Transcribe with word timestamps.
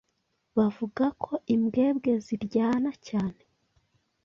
Bavuga 0.57 1.05
ko 1.23 1.31
imbwebwe 1.53 2.11
ziryana 2.25 2.91
cyane. 3.07 3.39